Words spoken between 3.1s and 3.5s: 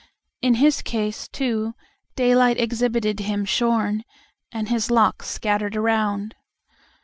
him